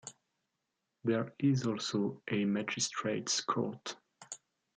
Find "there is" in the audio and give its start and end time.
1.03-1.67